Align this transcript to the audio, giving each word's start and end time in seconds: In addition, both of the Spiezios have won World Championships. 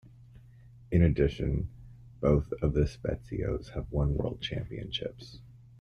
In 0.89 1.03
addition, 1.03 1.69
both 2.21 2.51
of 2.63 2.73
the 2.73 2.85
Spiezios 2.87 3.69
have 3.75 3.91
won 3.91 4.15
World 4.15 4.41
Championships. 4.41 5.37